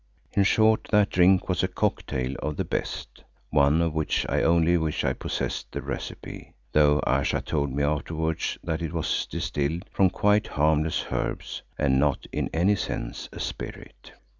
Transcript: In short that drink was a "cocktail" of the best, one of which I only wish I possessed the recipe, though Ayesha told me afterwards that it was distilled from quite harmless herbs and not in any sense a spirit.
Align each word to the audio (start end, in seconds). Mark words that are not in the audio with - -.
In 0.31 0.43
short 0.43 0.87
that 0.89 1.11
drink 1.11 1.47
was 1.47 1.61
a 1.61 1.67
"cocktail" 1.67 2.33
of 2.41 2.57
the 2.57 2.65
best, 2.65 3.23
one 3.51 3.83
of 3.83 3.93
which 3.93 4.25
I 4.27 4.41
only 4.41 4.75
wish 4.75 5.03
I 5.03 5.13
possessed 5.13 5.71
the 5.71 5.83
recipe, 5.83 6.55
though 6.71 7.03
Ayesha 7.05 7.39
told 7.39 7.71
me 7.71 7.83
afterwards 7.83 8.57
that 8.63 8.81
it 8.81 8.93
was 8.93 9.27
distilled 9.27 9.85
from 9.91 10.09
quite 10.09 10.47
harmless 10.47 11.05
herbs 11.11 11.61
and 11.77 11.99
not 11.99 12.25
in 12.31 12.49
any 12.51 12.75
sense 12.77 13.29
a 13.31 13.39
spirit. 13.39 14.13